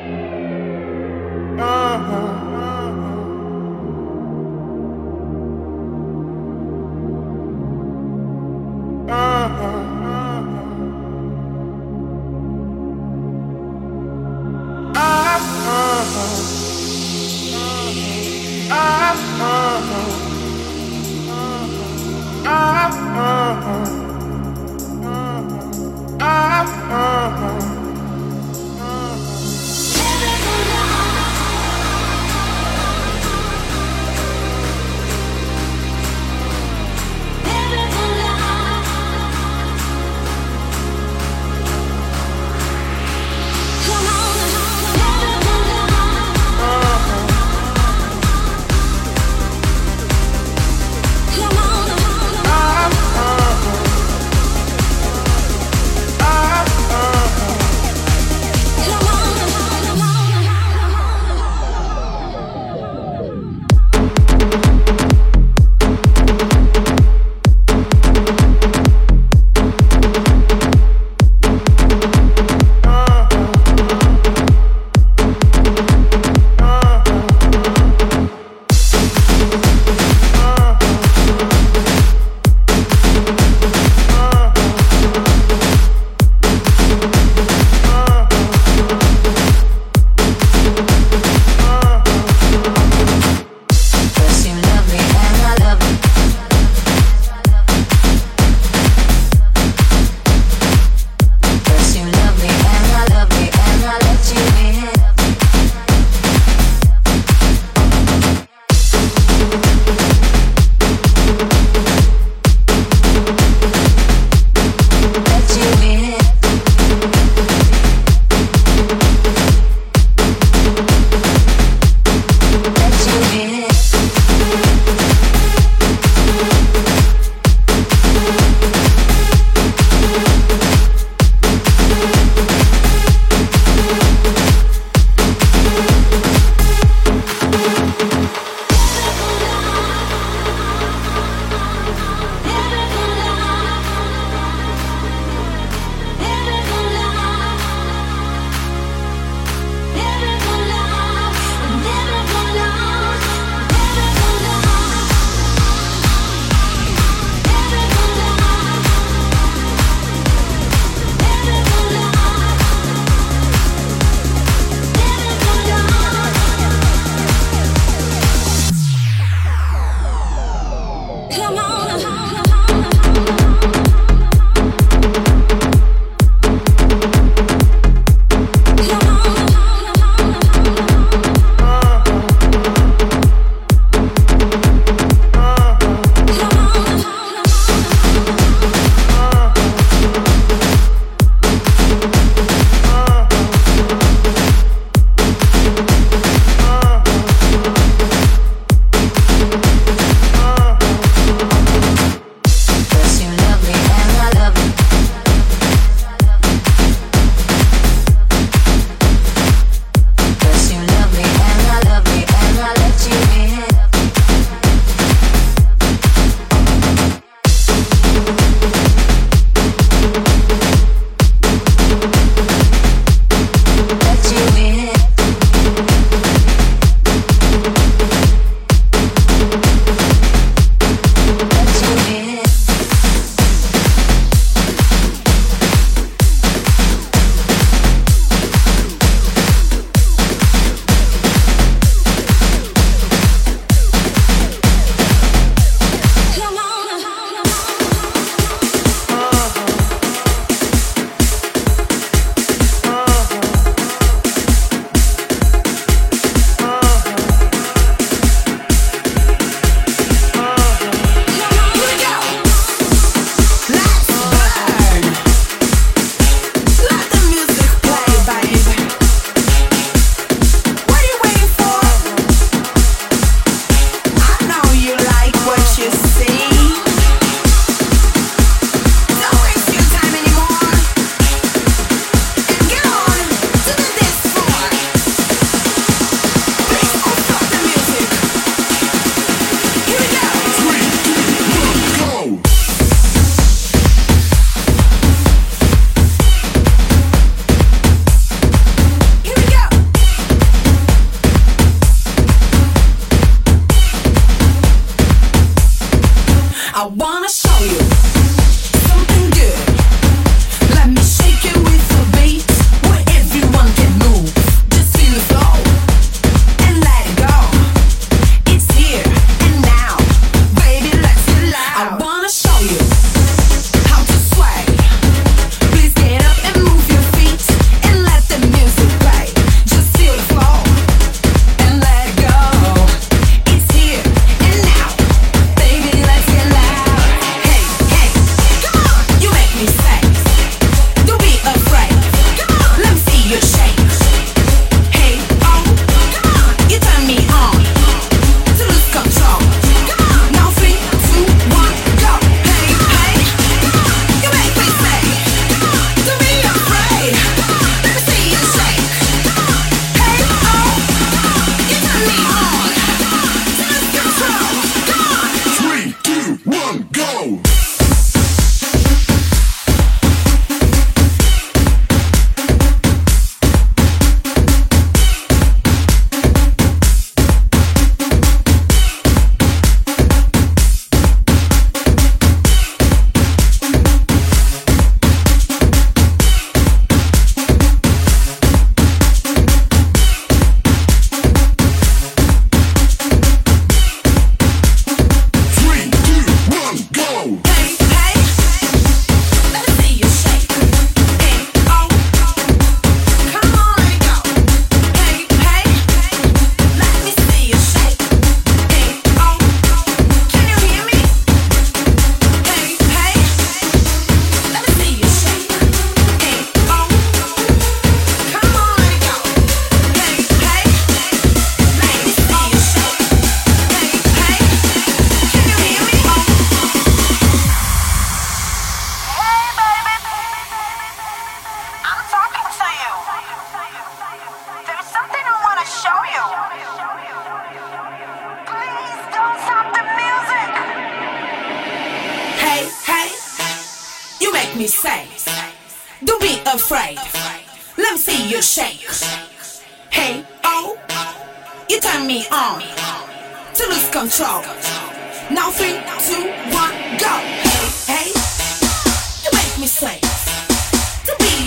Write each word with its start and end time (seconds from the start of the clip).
ah, 0.00 0.06
ah. 0.06 0.27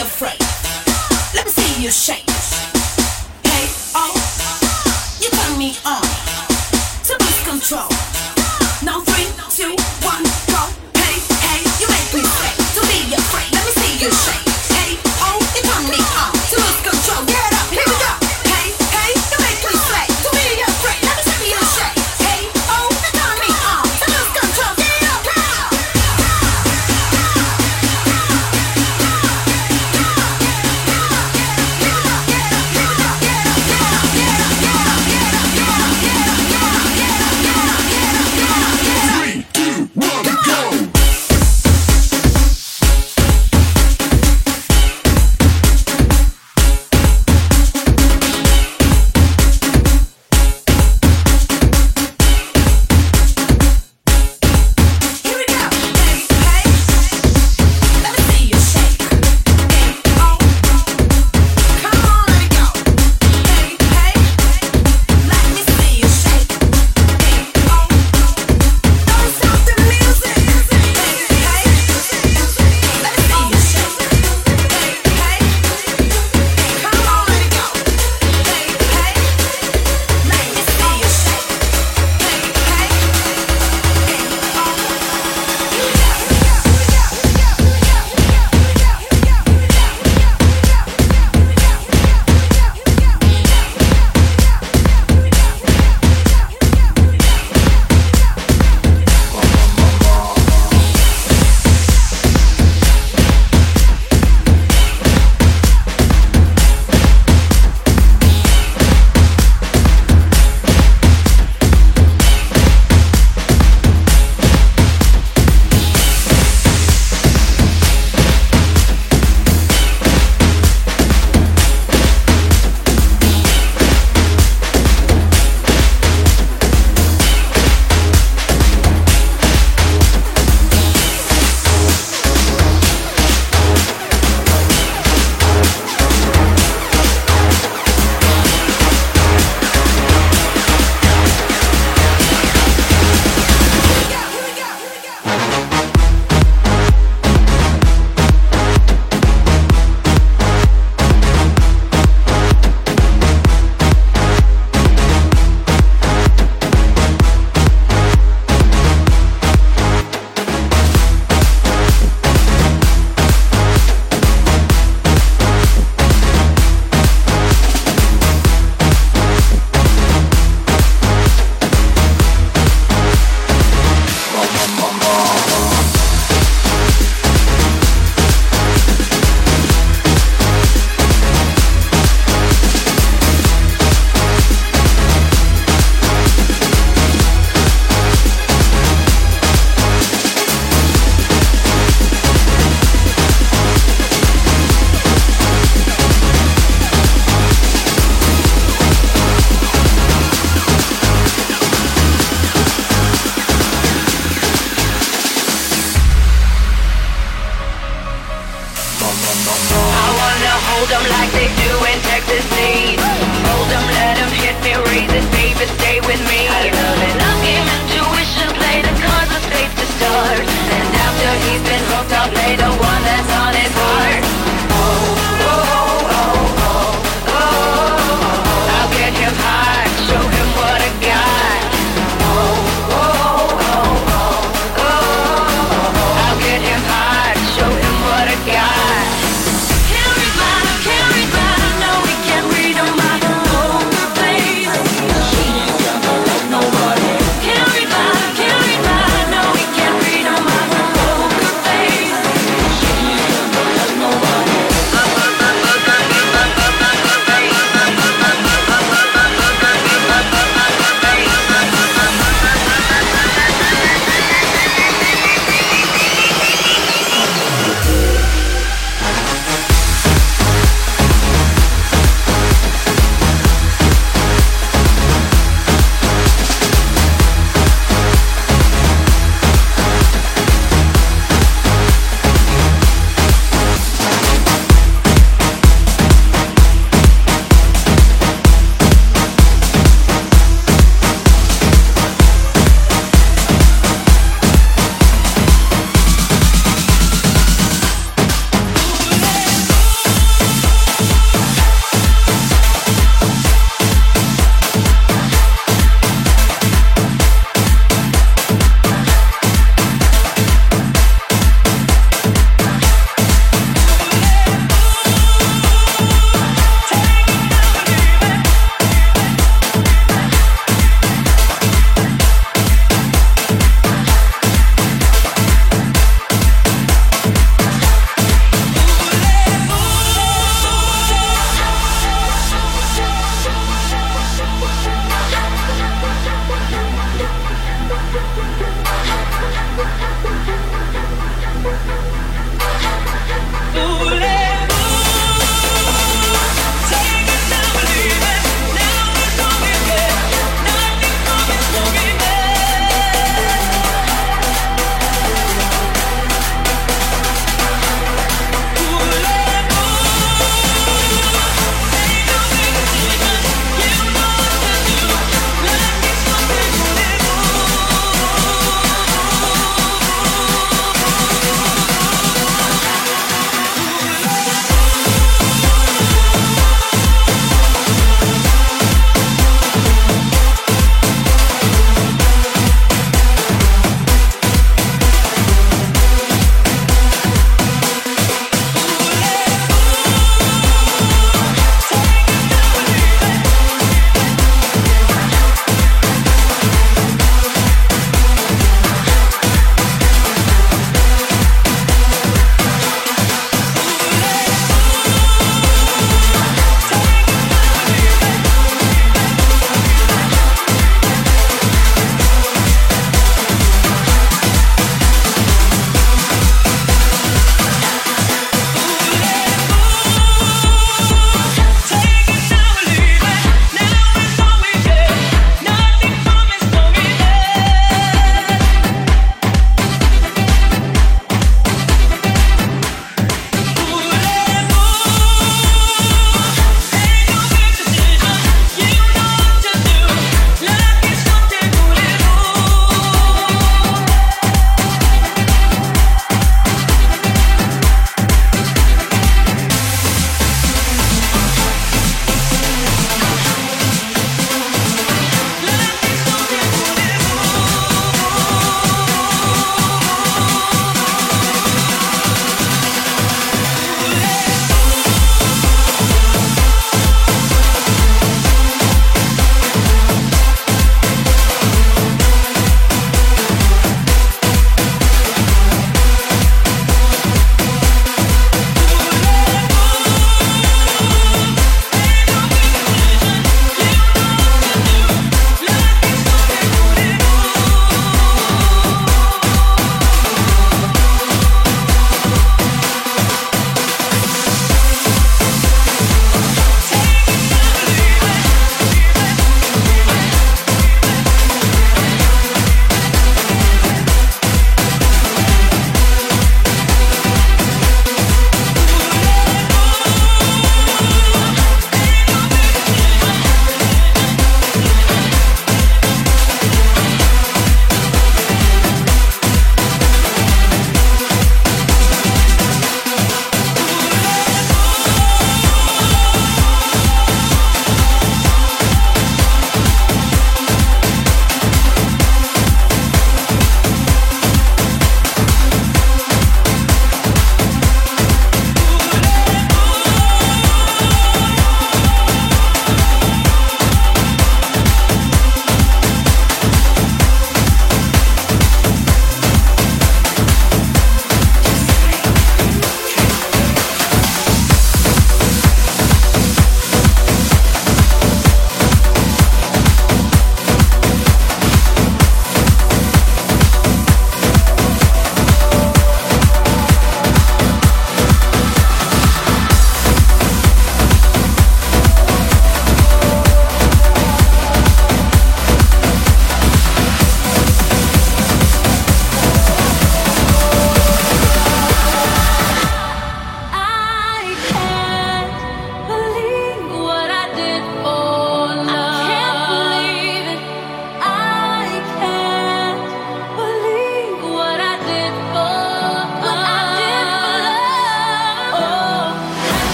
Afraid. 0.00 0.38
Let 1.34 1.46
me 1.46 1.50
see 1.50 1.82
you 1.82 1.90
shake. 1.90 2.37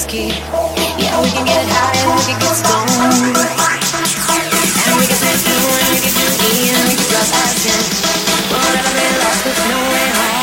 Whiskey. 0.00 0.28
Yeah, 0.96 1.20
we 1.20 1.28
can 1.28 1.44
get 1.44 1.66
high 1.68 1.92
and 2.00 2.16
we 2.16 2.22
can 2.24 2.38
get 2.40 2.56
stoned. 2.56 3.36
And 4.80 4.96
we 4.96 5.04
can 5.04 5.18
say 5.20 5.34
blue 5.44 5.68
and 5.76 5.88
we 5.92 6.00
can 6.00 6.14
do 6.16 6.26
E 6.40 6.72
and 6.72 6.88
we 6.88 6.94
can 6.96 7.06
cross 7.12 7.30
acid. 7.36 7.84
Whatever 8.48 8.92
they 8.96 9.10
lost 9.20 9.44
with 9.44 9.58
no 9.68 9.78
way 9.92 10.08
home. 10.16 10.39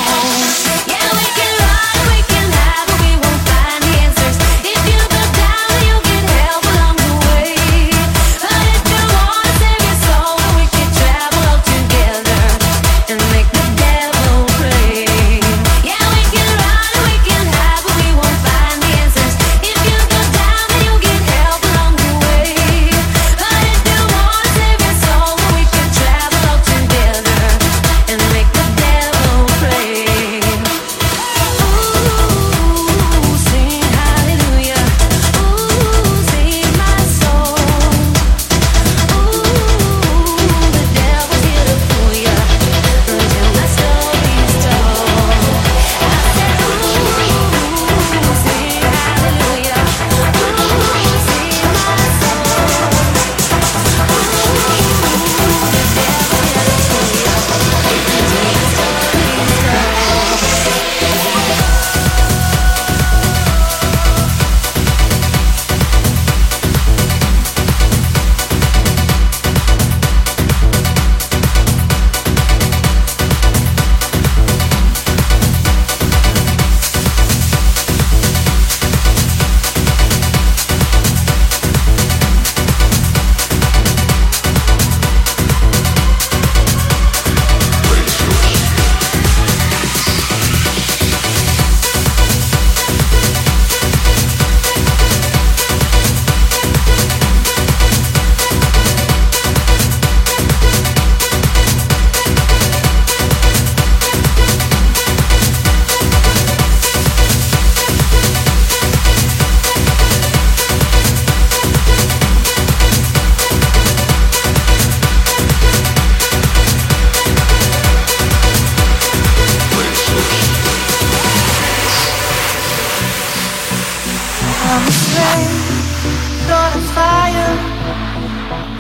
A 126.78 126.82
fire, 126.96 127.54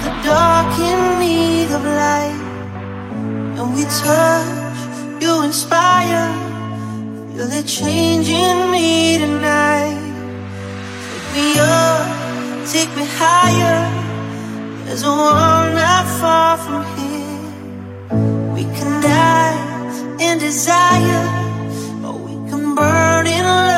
the 0.03 0.11
dark 0.23 0.71
in 0.89 1.19
need 1.19 1.69
of 1.77 1.83
light. 1.83 2.41
And 3.57 3.67
we 3.75 3.83
touch, 3.83 4.79
you 5.21 5.43
inspire, 5.43 6.27
feel 7.33 7.51
it 7.59 7.65
changing 7.65 8.59
me 8.71 9.17
tonight. 9.17 9.99
Take 11.09 11.27
me 11.35 11.47
up, 11.59 12.67
take 12.73 12.91
me 12.95 13.05
higher. 13.19 13.79
There's 14.85 15.03
a 15.03 15.13
world 15.21 15.73
not 15.73 16.05
far 16.19 16.57
from 16.65 16.83
here. 16.97 18.53
We 18.53 18.63
can 18.77 18.91
die 19.01 19.59
in 20.19 20.39
desire, 20.39 21.25
or 22.05 22.13
we 22.27 22.33
can 22.49 22.75
burn 22.75 23.27
in 23.27 23.43
love 23.43 23.76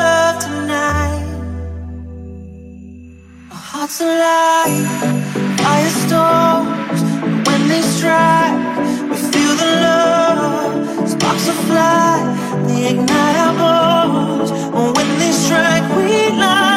clouds 3.90 4.00
alive, 4.00 4.86
firestorms. 5.58 7.00
When 7.46 7.68
they 7.68 7.82
strike, 7.82 9.10
we 9.10 9.16
feel 9.16 9.54
the 9.56 9.70
love. 9.82 11.08
Sparks 11.08 11.46
will 11.46 11.54
fly, 11.66 12.62
they 12.66 12.90
ignite 12.90 13.36
our 13.36 13.54
bones. 13.58 14.50
When 14.96 15.18
they 15.18 15.32
strike, 15.32 15.96
we 15.96 16.30
light. 16.38 16.69